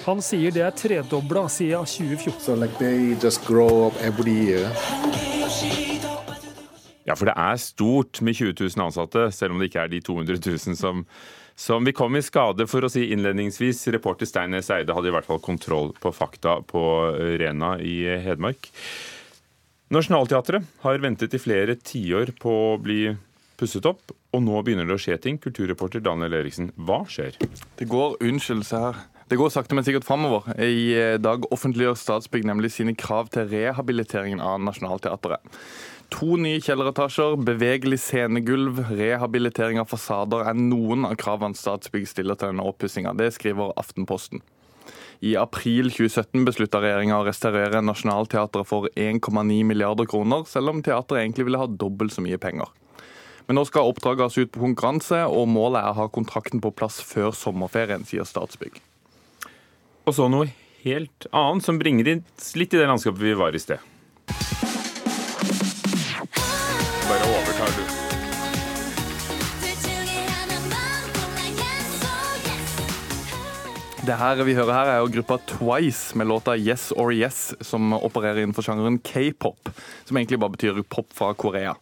Han 0.05 0.21
sier 0.23 0.51
det 0.55 0.63
er 0.63 0.71
tredobla 0.71 1.49
siden 1.51 1.85
2014. 1.85 2.39
So 2.39 2.55
like 2.55 2.79
Ja, 7.09 7.15
for 7.17 7.25
det 7.25 7.33
er 7.41 7.57
stort 7.57 8.21
med 8.21 8.37
20 8.37 8.53
000 8.53 8.85
ansatte, 8.85 9.29
selv 9.33 9.55
om 9.55 9.61
det 9.61 9.71
ikke 9.71 9.85
er 9.87 9.89
de 9.89 10.01
200 10.05 10.41
000 10.45 10.77
som, 10.77 11.01
som 11.57 11.85
vi 11.87 11.95
kom 11.97 12.13
i 12.15 12.21
skade 12.21 12.67
for 12.69 12.85
å 12.85 12.91
si 12.93 13.07
innledningsvis. 13.09 13.87
Reporter 13.95 14.29
Steinnes 14.29 14.69
Eide 14.75 14.93
hadde 14.93 15.09
i 15.09 15.15
hvert 15.15 15.25
fall 15.25 15.41
kontroll 15.41 15.89
på 15.97 16.13
fakta 16.13 16.59
på 16.69 16.83
Rena 17.41 17.77
i 17.81 18.03
Hedmark. 18.21 18.69
Nationaltheatret 19.89 20.69
har 20.83 21.01
ventet 21.01 21.33
i 21.33 21.41
flere 21.41 21.73
tiår 21.81 22.35
på 22.37 22.53
å 22.75 22.77
bli 22.77 23.07
pusset 23.59 23.87
opp, 23.89 24.13
og 24.29 24.43
nå 24.45 24.61
begynner 24.61 24.85
det 24.85 24.99
å 24.99 25.01
skje 25.01 25.17
ting. 25.23 25.39
Kulturreporter 25.41 26.03
Daniel 26.05 26.37
Eriksen, 26.43 26.69
hva 26.77 27.01
skjer? 27.09 27.41
Det 27.79 27.89
går 27.89 28.19
unnskyldelse 28.21 28.83
her. 28.85 28.99
Det 29.29 29.37
går 29.37 29.49
sakte, 29.53 29.75
men 29.77 29.85
sikkert 29.85 30.05
framover. 30.07 30.45
I 30.61 30.93
eh, 30.97 31.15
dag 31.21 31.43
offentliggjør 31.53 31.97
Statsbygg 31.97 32.47
nemlig 32.49 32.71
sine 32.73 32.95
krav 32.97 33.27
til 33.33 33.49
rehabiliteringen 33.51 34.41
av 34.41 34.61
Nationaltheatret. 34.61 35.41
To 36.09 36.35
nye 36.41 36.57
kjelleretasjer, 36.57 37.35
bevegelig 37.45 37.99
scenegulv, 38.01 38.79
rehabilitering 38.97 39.77
av 39.81 39.91
fasader 39.91 40.47
er 40.49 40.57
noen 40.57 41.05
av 41.05 41.13
kravene 41.21 41.57
Statsbygg 41.57 42.07
stiller 42.09 42.39
til 42.39 42.49
denne 42.49 42.65
oppussinga. 42.65 43.13
Det 43.13 43.29
skriver 43.35 43.75
Aftenposten. 43.77 44.41
I 45.21 45.35
april 45.37 45.91
2017 45.93 46.47
beslutta 46.47 46.81
regjeringa 46.81 47.19
å 47.19 47.25
restaurere 47.27 47.83
Nationaltheatret 47.85 48.65
for 48.65 48.87
1,9 48.95 49.61
milliarder 49.67 50.09
kroner, 50.09 50.47
selv 50.49 50.73
om 50.73 50.81
teatret 50.81 51.21
egentlig 51.21 51.45
ville 51.45 51.61
ha 51.61 51.69
dobbelt 51.69 52.15
så 52.15 52.23
mye 52.25 52.39
penger. 52.41 52.71
Men 53.45 53.59
nå 53.59 53.65
skal 53.69 53.91
oppdraget 53.91 54.37
ut 54.39 54.53
på 54.55 54.63
konkurranse, 54.63 55.21
og 55.29 55.45
målet 55.51 55.83
er 55.83 55.93
å 55.93 55.99
ha 56.01 56.09
kontrakten 56.09 56.63
på 56.63 56.73
plass 56.73 56.97
før 57.05 57.35
sommerferien, 57.37 58.07
sier 58.07 58.25
Statsbygg. 58.25 58.81
Og 60.07 60.17
så 60.17 60.25
noe 60.31 60.49
helt 60.81 61.29
annet 61.35 61.67
som 61.67 61.77
bringer 61.77 62.15
inn 62.15 62.25
litt 62.57 62.73
i 62.73 62.81
det 62.81 62.89
landskapet 62.89 63.21
vi 63.21 63.37
var 63.37 63.53
i 63.53 63.61
sted. 63.61 63.83
Det 73.99 74.15
her 74.15 74.39
vi 74.47 74.53
hører 74.55 74.71
her 74.71 74.89
er 74.93 75.01
jo 75.01 75.09
gruppa 75.11 75.35
Twice 75.43 76.15
med 76.17 76.29
låta 76.29 76.53
Yes 76.55 76.93
or 76.95 77.11
Yes, 77.11 77.51
som 77.59 77.91
opererer 77.93 78.39
innenfor 78.45 78.63
sjangeren 78.63 78.95
k-pop, 79.03 79.69
som 80.07 80.17
egentlig 80.17 80.39
bare 80.39 80.53
betyr 80.53 80.79
pop 80.87 81.11
fra 81.13 81.33
Korea. 81.35 81.73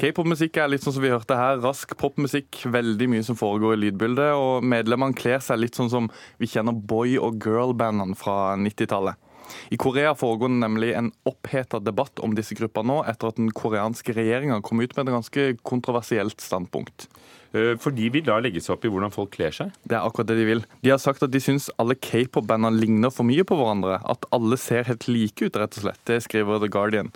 K-pop-musikk 0.00 0.56
er 0.56 0.70
litt 0.72 0.86
sånn 0.86 0.96
som 0.96 1.04
vi 1.04 1.12
hørte 1.12 1.36
her, 1.36 1.60
rask 1.60 1.92
popmusikk, 2.00 2.62
veldig 2.72 3.10
mye 3.12 3.26
som 3.26 3.36
foregår 3.36 3.76
i 3.76 3.82
lydbildet, 3.82 4.32
og 4.32 4.64
medlemmene 4.64 5.16
kler 5.18 5.44
seg 5.44 5.60
litt 5.60 5.76
sånn 5.76 5.92
som 5.92 6.08
vi 6.40 6.48
kjenner 6.48 6.72
boy- 6.72 7.18
og 7.20 7.36
girl-bandene 7.44 8.16
fra 8.16 8.56
90-tallet. 8.56 9.20
I 9.68 9.76
Korea 9.80 10.14
foregår 10.16 10.48
det 10.48 10.62
nemlig 10.62 10.94
en 10.96 11.12
oppheta 11.28 11.82
debatt 11.84 12.20
om 12.24 12.32
disse 12.36 12.56
gruppene 12.56 12.94
nå, 12.94 13.02
etter 13.12 13.28
at 13.28 13.40
den 13.40 13.52
koreanske 13.52 14.16
regjeringa 14.16 14.62
kom 14.64 14.80
ut 14.80 14.96
med 14.96 15.04
et 15.04 15.18
ganske 15.18 15.50
kontroversielt 15.68 16.40
standpunkt. 16.40 17.10
Eh, 17.56 17.74
For 17.80 17.94
de 17.94 18.08
vil 18.12 18.26
da 18.26 18.38
legge 18.42 18.60
seg 18.60 18.76
opp 18.76 18.84
i 18.84 18.90
hvordan 18.92 19.14
folk 19.14 19.32
kler 19.36 19.54
seg? 19.54 19.72
Det 19.88 19.96
er 19.96 20.04
akkurat 20.04 20.28
det 20.30 20.38
de 20.40 20.48
vil. 20.48 20.64
De 20.84 20.92
har 20.92 21.00
sagt 21.02 21.22
at 21.24 21.32
de 21.32 21.40
syns 21.42 21.70
alle 21.80 21.96
k-pop-bandene 21.96 22.76
ligner 22.76 23.12
for 23.14 23.28
mye 23.28 23.44
på 23.48 23.56
hverandre. 23.58 24.00
At 24.04 24.26
alle 24.34 24.58
ser 24.60 24.88
helt 24.88 25.08
like 25.08 25.48
ut, 25.48 25.56
rett 25.56 25.78
og 25.78 25.86
slett. 25.86 26.02
Det 26.08 26.20
skriver 26.26 26.60
The 26.60 26.68
Guardian. 26.72 27.12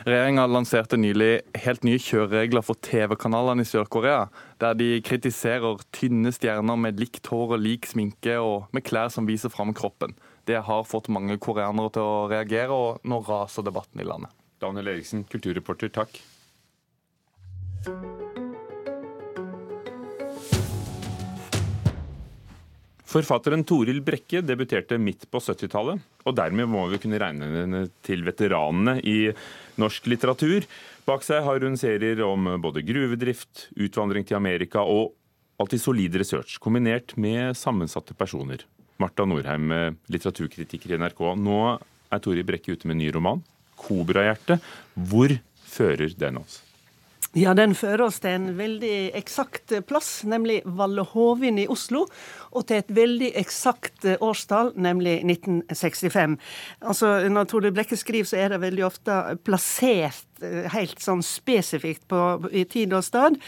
Regjeringa 0.00 0.46
lanserte 0.48 0.96
nylig 0.96 1.42
helt 1.60 1.82
nye 1.84 2.00
kjøreregler 2.00 2.64
for 2.64 2.78
TV-kanalene 2.80 3.66
i 3.66 3.68
Sør-Korea, 3.68 4.30
der 4.62 4.78
de 4.78 4.94
kritiserer 5.04 5.82
tynne 5.92 6.32
stjerner 6.32 6.78
med 6.80 7.00
likt 7.02 7.28
hår 7.28 7.58
og 7.58 7.60
lik 7.60 7.88
sminke 7.90 8.38
og 8.40 8.72
med 8.72 8.86
klær 8.86 9.12
som 9.12 9.28
viser 9.28 9.52
fram 9.52 9.74
kroppen. 9.76 10.16
Det 10.48 10.62
har 10.64 10.88
fått 10.88 11.12
mange 11.12 11.36
koreanere 11.36 11.92
til 11.92 12.06
å 12.06 12.24
reagere, 12.32 12.72
og 12.72 13.04
nå 13.04 13.20
raser 13.28 13.66
debatten 13.66 14.00
i 14.00 14.08
landet. 14.08 14.32
Daniel 14.60 14.88
Eriksen, 14.94 15.26
kulturreporter, 15.28 15.92
takk. 15.92 16.20
Forfatteren 23.10 23.64
Toril 23.66 23.98
Brekke 24.06 24.38
debuterte 24.46 24.94
midt 25.02 25.24
på 25.32 25.40
70-tallet, 25.42 25.98
og 26.22 26.34
dermed 26.38 26.68
må 26.70 26.84
vi 26.92 27.00
kunne 27.02 27.18
regne 27.18 27.48
henne 27.50 27.80
til 28.06 28.22
veteranene 28.22 29.00
i 29.02 29.32
norsk 29.82 30.06
litteratur. 30.12 30.68
Bak 31.08 31.26
seg 31.26 31.42
har 31.42 31.66
hun 31.66 31.74
serier 31.80 32.22
om 32.22 32.46
både 32.62 32.84
gruvedrift, 32.86 33.66
utvandring 33.74 34.28
til 34.28 34.38
Amerika 34.38 34.84
og 34.86 35.16
alltid 35.58 35.82
solid 35.82 36.20
research, 36.22 36.60
kombinert 36.62 37.16
med 37.18 37.58
sammensatte 37.58 38.14
personer. 38.14 38.62
Marta 39.02 39.26
Norheim, 39.26 39.74
litteraturkritiker 40.06 40.94
i 40.94 41.02
NRK. 41.02 41.26
Nå 41.34 41.60
er 42.14 42.22
Toril 42.22 42.46
Brekke 42.46 42.78
ute 42.78 42.86
med 42.86 43.00
en 43.00 43.02
ny 43.02 43.10
roman, 43.16 43.42
'Kobrahjerte'. 43.74 44.60
Hvor 44.94 45.34
fører 45.66 46.14
den 46.14 46.44
oss? 46.44 46.60
Ja, 47.38 47.52
Den 47.54 47.76
fører 47.78 48.08
oss 48.08 48.18
til 48.18 48.32
en 48.34 48.56
veldig 48.58 49.12
eksakt 49.14 49.70
plass, 49.86 50.24
nemlig 50.26 50.64
Valle 50.66 51.04
Hovin 51.12 51.60
i 51.62 51.68
Oslo. 51.70 52.08
Og 52.50 52.66
til 52.66 52.80
et 52.80 52.90
veldig 52.94 53.30
eksakt 53.38 54.06
årstall, 54.18 54.72
nemlig 54.74 55.20
1965. 55.22 56.36
Altså, 56.80 57.12
Når 57.30 57.44
Tore 57.50 57.70
Brekke 57.70 57.96
skriver, 57.96 58.26
så 58.26 58.40
er 58.40 58.50
det 58.50 58.60
veldig 58.64 58.84
ofte 58.86 59.18
plassert 59.46 60.26
eh, 60.42 60.66
helt 60.74 60.98
sånn 61.02 61.22
spesifikt 61.22 62.08
på, 62.10 62.18
i 62.50 62.64
tid 62.64 62.94
og 62.96 63.04
stad. 63.06 63.38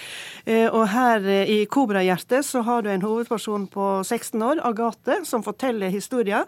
Eh, 0.44 0.68
Og 0.70 0.86
her 0.92 1.26
eh, 1.26 1.50
i 1.50 1.58
Kobrahjertet 1.66 2.46
så 2.46 2.62
har 2.62 2.82
du 2.82 2.92
en 2.92 3.02
hovedperson 3.02 3.66
på 3.72 3.88
16 4.04 4.42
år, 4.42 4.62
Agathe, 4.62 5.24
som 5.26 5.42
forteller 5.42 5.90
historier. 5.90 6.46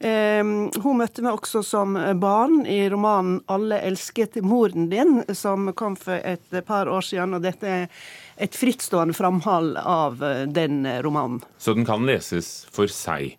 Eh, 0.00 0.44
Hun 0.44 1.00
møtte 1.00 1.24
meg 1.24 1.38
også 1.38 1.64
som 1.64 1.96
barn 2.20 2.66
i 2.66 2.84
romanen 2.92 3.40
'Alle 3.48 3.80
elsket 3.80 4.36
moren 4.44 4.90
din', 4.90 5.24
som 5.34 5.72
kom 5.72 5.96
for 5.96 6.20
et 6.20 6.66
par 6.66 6.86
år 6.86 7.00
siden. 7.00 7.34
Og 7.34 7.42
dette 7.42 7.66
er 7.66 7.88
et 8.36 8.56
frittstående 8.56 9.14
framhold 9.14 9.76
av 9.76 10.22
eh, 10.24 10.42
den 10.50 11.02
romanen. 11.02 11.40
Så 11.58 11.74
den 11.74 11.86
kan 11.86 12.06
leses 12.06 12.66
for 12.72 12.90
seg. 12.90 13.36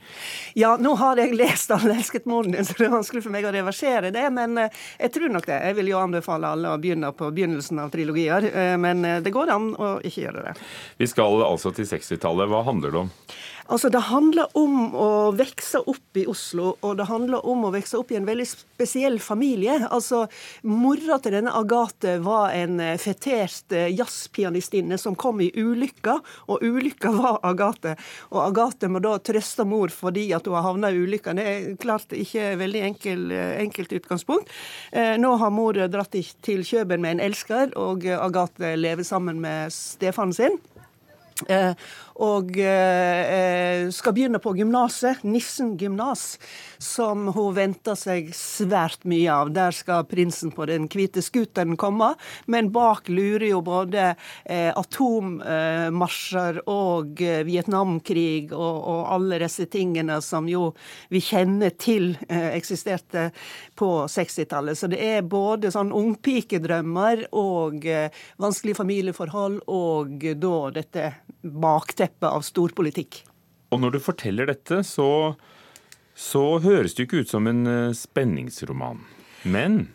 Ja, 0.53 0.75
nå 0.79 0.95
har 0.95 1.17
jeg 1.21 1.35
lest 1.35 1.71
'Alle 1.71 1.95
elsket 1.97 2.25
moren 2.25 2.51
din', 2.51 2.65
så 2.65 2.73
det 2.77 2.87
er 2.87 2.95
vanskelig 2.95 3.23
for 3.23 3.33
meg 3.35 3.45
å 3.45 3.53
reversere 3.53 4.11
det. 4.11 4.25
Men 4.33 4.57
eh, 4.57 4.69
jeg 4.99 5.13
tror 5.13 5.29
nok 5.29 5.45
det. 5.45 5.59
Jeg 5.65 5.75
vil 5.75 5.91
jo 5.93 5.99
anbefale 5.99 6.47
alle 6.47 6.73
å 6.73 6.79
begynne 6.81 7.11
på 7.11 7.31
begynnelsen 7.31 7.79
av 7.79 7.91
trilogier. 7.91 8.49
eh, 8.53 8.77
Men 8.77 9.05
eh, 9.05 9.21
det 9.21 9.33
går 9.35 9.49
an 9.49 9.71
å 9.75 9.99
ikke 10.01 10.27
gjøre 10.27 10.45
det. 10.49 10.55
Vi 10.97 11.07
skal 11.07 11.43
altså 11.43 11.71
til 11.75 11.85
60-tallet. 11.85 12.49
Hva 12.49 12.63
handler 12.63 12.91
det 12.91 13.03
om? 13.05 13.11
Altså, 13.65 13.89
Det 13.89 13.99
handler 14.11 14.51
om 14.53 14.93
å 14.93 15.09
vokse 15.33 15.79
opp 15.89 16.19
i 16.19 16.25
Oslo, 16.29 16.75
og 16.85 16.99
det 16.99 17.07
handler 17.09 17.45
om 17.49 17.63
å 17.65 17.71
vokse 17.73 17.97
opp 17.97 18.11
i 18.13 18.17
en 18.19 18.27
veldig 18.27 18.45
spesiell 18.45 19.17
familie. 19.23 19.79
Altså, 19.89 20.27
Mora 20.69 21.17
til 21.17 21.33
denne 21.33 21.53
Agathe 21.57 22.19
var 22.21 22.53
en 22.53 22.77
eh, 22.83 22.99
fetert 23.01 23.73
eh, 23.73 23.89
jazzpianistinne 23.95 24.99
som 25.01 25.17
kom 25.17 25.41
i 25.41 25.49
ulykka, 25.49 26.19
og 26.45 26.61
ulykka 26.61 27.13
var 27.23 27.39
Agathe. 27.47 27.95
Og 28.29 28.43
Agathe 28.43 28.91
må 28.91 29.01
da 29.01 29.15
trøste 29.17 29.65
mor 29.65 29.89
fordi 29.89 30.27
at 30.37 30.45
hun 30.45 30.59
har 30.59 30.67
havna 30.67 30.93
i 30.93 31.01
ulykka. 31.01 31.33
Det 31.33 31.47
er 31.49 31.67
klart 31.81 32.13
ikke 32.13 32.53
veldig 32.61 32.85
enkel, 32.91 33.25
eh, 33.33 33.55
enkelt 33.65 33.97
utgangspunkt. 33.97 34.53
Nå 34.93 35.31
har 35.41 35.51
mor 35.53 35.77
dratt 35.89 36.13
til 36.45 36.61
Kjøben 36.65 37.01
med 37.01 37.17
en 37.17 37.25
elsker, 37.31 37.73
og 37.79 38.05
Agathe 38.05 38.75
lever 38.77 39.07
sammen 39.07 39.41
med 39.41 39.73
stefaren 39.73 40.33
sin. 40.35 40.61
Eh, 41.43 41.73
og 42.23 42.55
eh, 42.63 43.89
skal 43.91 44.13
begynne 44.15 44.39
på 44.39 44.53
gymnaset, 44.55 45.25
Nissen 45.27 45.73
gymnas, 45.75 46.37
som 46.79 47.25
hun 47.35 47.57
venter 47.57 47.97
seg 47.99 48.29
svært 48.31 49.03
mye 49.03 49.27
av. 49.33 49.51
Der 49.51 49.75
skal 49.75 50.05
prinsen 50.07 50.53
på 50.55 50.63
den 50.69 50.87
hvite 50.87 51.19
scooteren 51.25 51.75
komme, 51.75 52.13
men 52.47 52.69
bak 52.71 53.11
lurer 53.11 53.49
jo 53.49 53.59
både 53.67 54.13
eh, 54.45 54.71
atommarsjer 54.71 56.61
og 56.71 57.19
Vietnamkrig 57.19 58.55
og, 58.55 58.79
og 58.95 59.03
alle 59.17 59.41
disse 59.43 59.67
tingene 59.67 60.21
som 60.23 60.47
jo 60.47 60.69
vi 61.11 61.19
kjenner 61.19 61.75
til 61.75 62.13
eksisterte 62.29 63.27
på 63.75 63.91
60-tallet. 64.07 64.79
Så 64.79 64.87
det 64.87 65.03
er 65.03 65.27
både 65.27 65.73
sånn 65.75 65.91
ungpikedrømmer 65.91 67.27
og 67.35 67.83
vanskelige 68.39 68.79
familieforhold, 68.79 69.61
og 69.67 70.23
da 70.39 70.55
dette 70.79 71.11
bakteppet 71.45 72.27
av 72.29 72.45
storpolitikk. 72.45 73.23
Og 73.73 73.81
når 73.81 73.95
du 73.95 73.99
forteller 74.03 74.49
dette, 74.49 74.81
så, 74.87 75.35
så 76.15 76.45
høres 76.63 76.95
det 76.95 77.05
jo 77.05 77.09
ikke 77.09 77.25
ut 77.25 77.35
som 77.35 77.49
en 77.51 77.67
eh, 77.69 77.93
spenningsroman. 77.97 79.03
Men 79.43 79.85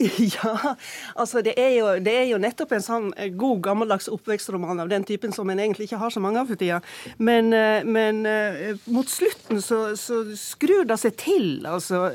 Ja, 0.00 0.74
altså 1.20 1.42
det 1.44 1.52
er, 1.60 1.74
jo, 1.76 1.88
det 2.00 2.12
er 2.16 2.26
jo 2.30 2.38
nettopp 2.40 2.72
en 2.72 2.84
sånn 2.84 3.10
eh, 3.20 3.28
god, 3.36 3.60
gammeldags 3.66 4.08
oppvekstroman 4.12 4.80
av 4.80 4.88
den 4.88 5.04
typen 5.08 5.34
som 5.36 5.50
en 5.52 5.60
egentlig 5.60 5.90
ikke 5.90 6.00
har 6.00 6.14
så 6.14 6.22
mange 6.24 6.40
av 6.40 6.48
for 6.48 6.60
tida. 6.60 6.80
Men, 7.20 7.52
eh, 7.52 7.84
men 7.84 8.24
mot 8.88 9.08
slutten 9.08 9.60
så, 9.64 9.82
så 10.00 10.22
skrur 10.40 10.88
det 10.88 10.98
seg 11.02 11.18
til, 11.20 11.50
altså. 11.68 12.06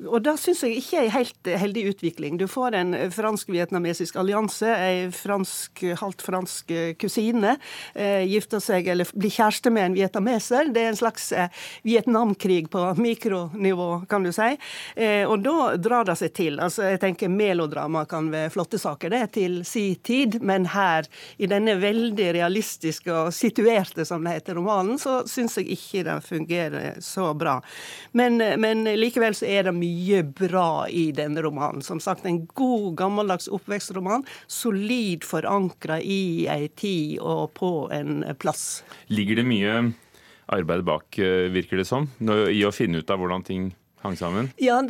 Eh, 0.00 0.06
Og 0.08 0.22
det 0.24 0.36
syns 0.40 0.62
jeg 0.64 0.80
ikke 0.80 0.98
er 0.98 1.06
en 1.06 1.14
helt 1.14 1.50
heldig 1.60 1.84
utvikling. 1.92 2.38
Du 2.40 2.46
får 2.48 2.74
en 2.78 2.94
fransk-vietnamesisk 3.12 4.16
allianse. 4.16 4.68
Ei 4.70 5.10
fransk, 5.12 5.82
halvt 6.00 6.22
fransk 6.24 6.70
eh, 6.70 6.94
kusine 7.00 7.56
eh, 7.94 8.24
gifter 8.28 8.62
seg 8.64 8.88
eller 8.88 9.08
blir 9.14 9.32
kjæreste 9.32 9.70
med 9.70 9.90
en 9.90 9.98
vietnameser. 9.98 10.70
Det 10.72 10.84
er 10.84 10.92
en 10.94 11.00
slags 11.00 11.30
eh, 11.32 11.50
Vietnamkrig 11.82 12.70
på 12.70 12.84
mikronivå, 12.96 14.06
kan 14.08 14.24
du 14.24 14.32
si. 14.32 14.56
Eh, 14.96 15.28
og 15.28 15.44
da 15.44 15.76
drar 15.76 16.08
det 16.08 16.16
seg 16.20 16.34
til. 16.36 16.60
Altså, 16.60 16.86
jeg 16.90 17.02
tenker 17.04 17.32
Melodrama 17.32 18.06
kan 18.08 18.30
være 18.32 18.52
flotte 18.54 18.80
saker, 18.80 19.12
det, 19.12 19.22
til 19.36 19.60
si 19.68 19.94
tid. 19.96 20.40
Men 20.40 20.70
her, 20.72 21.08
i 21.38 21.48
denne 21.50 21.76
veldig 21.80 22.32
realistiske 22.36 23.12
og 23.12 23.34
situerte, 23.36 24.04
som 24.08 24.24
det 24.24 24.38
heter, 24.38 24.58
romanen, 24.58 24.98
så 25.00 25.20
syns 25.28 25.58
jeg 25.60 25.70
ikke 25.76 26.04
det 26.08 26.18
fungerer 26.26 27.00
så 27.04 27.30
bra. 27.36 27.58
Men, 28.16 28.40
men 28.60 28.84
likevel 28.98 29.36
så 29.36 29.48
er 29.50 29.68
det 29.68 29.76
mye 29.76 29.89
bra 30.36 30.88
i 30.88 31.10
denne 31.16 31.42
romanen. 31.42 31.82
Som 31.82 32.00
sagt, 32.00 32.26
en 32.26 32.44
god, 32.46 32.94
gammeldags 33.00 33.48
oppvekstroman. 33.48 34.26
Solid 34.46 35.24
forankra 35.26 36.00
i 36.00 36.46
ei 36.50 36.68
tid 36.68 37.18
og 37.20 37.54
på 37.58 37.72
en 37.94 38.24
plass. 38.38 38.82
ligger 39.08 39.40
det 39.40 39.46
mye 39.48 39.92
arbeid 40.50 40.84
bak, 40.84 41.18
eh, 41.18 41.50
virker 41.50 41.76
det 41.76 41.86
som, 41.86 42.08
i 42.20 42.64
å 42.66 42.72
finne 42.74 42.98
ut 42.98 43.10
av 43.10 43.18
hvordan 43.18 43.44
ting 43.46 43.70
hang 44.02 44.16
sammen? 44.16 44.48
Ja, 44.60 44.82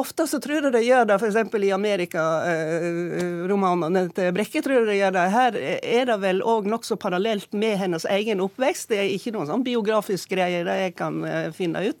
ofte 0.00 0.26
så 0.28 0.38
tror 0.42 0.54
jeg 0.58 0.72
det 0.72 0.82
gjør 0.86 1.04
det, 1.10 1.16
f.eks. 1.20 1.36
i 1.52 1.72
Amerika-romanene 1.76 4.02
til 4.16 4.32
Brekke. 4.36 4.62
tror 4.64 4.76
jeg 4.80 4.86
det 4.88 4.98
gjør 5.00 5.12
det. 5.18 5.26
Her 5.34 5.52
er 5.82 6.04
det 6.08 6.18
vel 6.22 6.38
òg 6.42 6.62
nokså 6.70 6.94
parallelt 7.00 7.50
med 7.52 7.78
hennes 7.82 8.04
egen 8.08 8.40
oppvekst. 8.44 8.88
Det 8.92 8.98
er 9.02 9.08
ikke 9.12 9.32
noen 9.36 9.48
sånn 9.50 9.66
biografisk 9.66 10.26
greie 10.32 10.64
det 10.66 10.76
jeg 10.86 10.92
kan 10.98 11.14
eh, 11.28 11.50
finne 11.56 11.78
ut. 11.90 12.00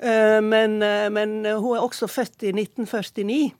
Eh, 0.00 0.40
Men, 0.42 0.82
eh, 0.82 1.08
men 1.14 1.28
hun 1.46 1.76
er 1.76 1.82
også 1.84 2.06
født 2.10 2.42
i 2.48 2.52
1949 2.54 3.52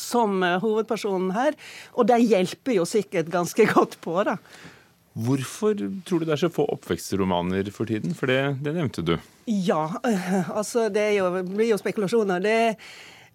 som 0.00 0.42
eh, 0.42 0.58
hovedpersonen 0.62 1.30
her, 1.36 1.52
og 1.94 2.06
det 2.08 2.22
hjelper 2.24 2.72
jo 2.78 2.84
sikkert 2.88 3.28
ganske 3.32 3.66
godt 3.74 3.94
på 4.04 4.14
det. 4.28 4.36
Hvorfor 5.14 5.78
tror 6.06 6.20
du 6.20 6.26
det 6.26 6.34
er 6.34 6.40
så 6.42 6.50
få 6.50 6.64
oppvekstromaner 6.74 7.68
for 7.70 7.86
tiden? 7.86 8.16
For 8.18 8.26
det, 8.30 8.58
det 8.66 8.72
nevnte 8.74 9.04
du. 9.06 9.14
Ja, 9.46 9.86
altså 10.50 10.88
det, 10.90 11.12
jo, 11.14 11.28
blir 11.46 11.70
jo 11.70 11.78
spekulasjoner. 11.78 12.42
Det, 12.42 12.56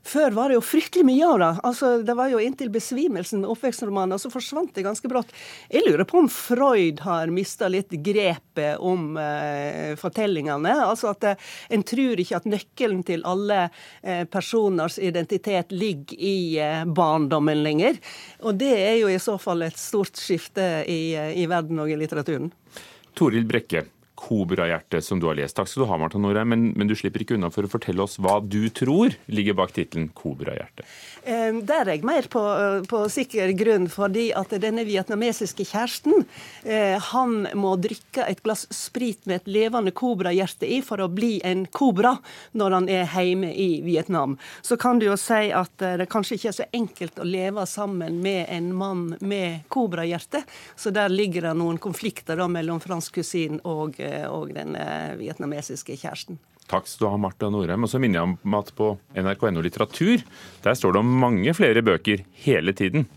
Før 0.04 0.32
var 0.32 0.50
det 0.50 0.56
jo 0.56 0.64
fryktelig 0.64 1.04
mye 1.06 1.28
av 1.28 1.40
det. 1.42 1.50
Altså, 1.68 1.90
det 2.06 2.16
var 2.18 2.32
jo 2.32 2.40
inntil 2.42 2.72
besvimelsen 2.72 3.44
med 3.44 3.52
oppvekstromanen, 3.52 4.16
og 4.16 4.22
så 4.24 4.32
forsvant 4.32 4.72
det 4.76 4.86
ganske 4.88 5.12
brått. 5.12 5.34
Jeg 5.70 5.84
lurer 5.86 6.08
på 6.08 6.22
om 6.22 6.30
Freud 6.32 7.04
har 7.04 7.34
mista 7.34 7.68
litt 7.70 7.92
grepet 8.06 8.80
om 8.80 9.20
eh, 9.20 9.94
fortellingene. 10.00 10.74
Altså 10.88 11.12
at 11.12 11.28
eh, 11.28 11.52
En 11.76 11.84
tror 11.84 12.20
ikke 12.22 12.40
at 12.40 12.48
nøkkelen 12.50 13.04
til 13.06 13.26
alle 13.28 13.66
eh, 13.68 14.24
personers 14.32 14.98
identitet 15.04 15.76
ligger 15.76 16.16
i 16.16 16.40
eh, 16.64 16.88
barndommen 16.88 17.64
lenger. 17.64 18.00
Og 18.48 18.58
det 18.60 18.74
er 18.80 18.98
jo 19.02 19.12
i 19.12 19.20
så 19.22 19.38
fall 19.42 19.68
et 19.68 19.78
stort 19.78 20.18
skifte 20.18 20.86
i, 20.88 21.14
eh, 21.20 21.36
i 21.44 21.46
verden 21.52 21.84
og 21.84 21.92
i 21.92 22.00
litteraturen. 22.00 22.50
Toril 23.20 23.46
Brekke, 23.50 23.84
Kobrahjerte, 24.20 25.02
som 25.06 25.22
du 25.22 25.28
har 25.30 25.38
lest. 25.40 25.56
Takk 25.58 25.70
skal 25.72 25.86
du 25.86 25.90
ha, 25.90 25.98
Marta 26.02 26.20
Norheim, 26.20 26.52
men, 26.52 26.66
men 26.76 26.90
du 26.90 26.96
slipper 26.98 27.24
ikke 27.24 27.38
unna 27.38 27.52
for 27.54 27.66
å 27.66 27.72
fortelle 27.72 28.04
oss 28.04 28.18
hva 28.20 28.40
du 28.44 28.68
tror 28.76 29.16
ligger 29.32 29.56
bak 29.58 29.72
tittelen 29.76 30.10
Kobrahjerte. 30.16 30.84
Eh, 31.24 31.56
Der 31.70 31.86
er 31.86 31.94
jeg 31.96 32.08
mer 32.08 32.28
på, 32.32 32.42
på 32.90 33.04
sikker 33.12 33.54
grunn, 33.60 33.88
fordi 33.92 34.30
at 34.36 34.52
denne 34.62 34.84
vietnamesiske 34.88 35.66
kjæresten 35.70 36.26
eh, 36.66 36.98
han 37.12 37.48
må 37.60 37.76
drikke 37.82 38.26
et 38.28 38.44
glass 38.44 38.66
sprit 38.76 39.24
med 39.30 39.42
et 39.42 39.52
levende 39.52 39.94
kobrahjerte 39.96 40.68
i 40.68 40.82
for 40.86 41.02
å 41.04 41.10
bli 41.12 41.38
en 41.48 41.66
kobra 41.72 42.18
når 42.60 42.78
han 42.78 42.90
er 42.92 43.08
hjemme 43.08 43.54
i 43.54 43.70
Vietnam. 43.86 44.36
Så 44.66 44.78
kan 44.82 45.00
du 45.00 45.08
jo 45.08 45.18
si 45.20 45.50
at 45.56 45.86
eh, 45.86 45.98
det 46.02 46.10
kanskje 46.12 46.40
ikke 46.40 46.52
er 46.52 46.58
så 46.60 46.68
enkelt 46.82 47.22
å 47.24 47.28
leve 47.28 47.66
sammen 47.70 48.20
med 48.24 48.48
en 48.50 48.72
mann 48.76 49.06
med 49.22 49.66
kobrahjerte, 49.72 50.44
så 50.76 50.92
der 50.96 51.12
ligger 51.14 51.50
det 51.50 51.56
noen 51.60 51.80
konflikter 51.82 52.40
da 52.40 52.50
mellom 52.52 52.82
fransk 52.84 53.20
kusin 53.20 53.60
og, 53.64 54.00
eh, 54.00 54.09
og 54.30 54.54
den 54.56 54.76
eh, 54.80 55.18
vietnamesiske 55.20 55.98
kjæresten. 56.00 56.40
Takk 56.70 56.86
skal 56.86 57.08
du 57.08 57.10
ha, 57.10 57.20
Marta 57.22 57.50
Norheim. 57.50 57.86
Og 57.86 57.92
så 57.92 58.02
minner 58.02 58.22
jeg 58.22 58.36
om 58.36 58.58
at 58.60 58.74
på 58.78 58.92
nrk.no 59.18 59.64
litteratur 59.66 60.22
der 60.66 60.78
står 60.78 60.96
det 60.96 61.02
om 61.02 61.16
mange 61.24 61.54
flere 61.58 61.82
bøker 61.86 62.26
hele 62.46 62.76
tiden. 62.78 63.08